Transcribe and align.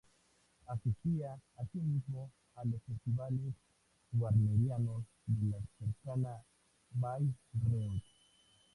Asistía 0.65 1.39
asimismo 1.57 2.31
a 2.55 2.65
los 2.65 2.81
festivales 2.81 3.53
wagnerianos 4.13 5.03
de 5.27 5.49
la 5.51 5.59
cercana 5.77 6.41
Bayreuth. 6.95 8.01